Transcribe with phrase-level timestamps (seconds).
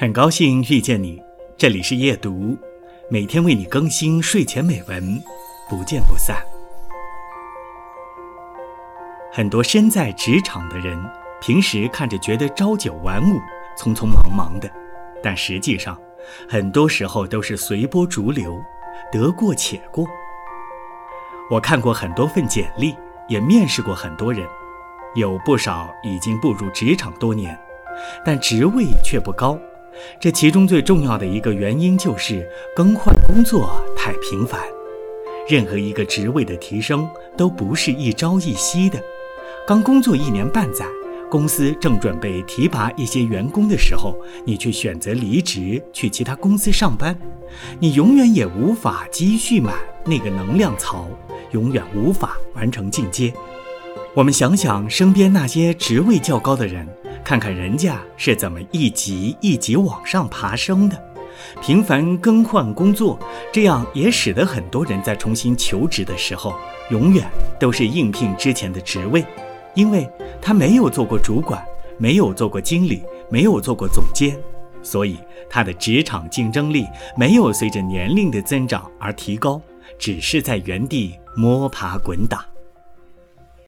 [0.00, 1.20] 很高兴遇见你，
[1.56, 2.56] 这里是夜读，
[3.10, 5.20] 每天为你更新睡前美文，
[5.68, 6.40] 不见不散。
[9.32, 10.96] 很多身在职场的人，
[11.40, 13.40] 平时看着觉得朝九晚五、
[13.76, 14.70] 匆匆忙忙的，
[15.20, 16.00] 但实际上，
[16.48, 18.56] 很多时候都是随波逐流，
[19.10, 20.06] 得过且过。
[21.50, 22.94] 我看过很多份简历，
[23.26, 24.46] 也面试过很多人，
[25.16, 27.58] 有不少已经步入职场多年，
[28.24, 29.58] 但职位却不高。
[30.20, 34.60] 这其中最重要的一个原因就是更换工作太频繁。
[35.48, 39.00] 任何一个职位的提升都不是一朝一夕的。
[39.66, 40.84] 刚工作一年半载，
[41.30, 47.18] 公司正准备提拔一些员工的时候，你却选择离职去其他公司上班，
[47.78, 51.08] 你永远也无法积蓄满那个能量槽，
[51.52, 53.32] 永远无法完成进阶。
[54.14, 56.86] 我们想想身边那些职位较高的人。
[57.28, 60.98] 看看人家是怎么一级一级往上爬升的，
[61.60, 63.18] 频繁更换工作，
[63.52, 66.54] 这样也使得很多人在重新求职的时候，
[66.90, 67.30] 永远
[67.60, 69.22] 都是应聘之前的职位，
[69.74, 70.08] 因为
[70.40, 71.62] 他没有做过主管，
[71.98, 74.34] 没有做过经理，没有做过总监，
[74.82, 75.18] 所以
[75.50, 79.60] 他的职场竞争力没有随着年龄的增长而提高，
[79.98, 82.46] 只是在原地摸爬滚打。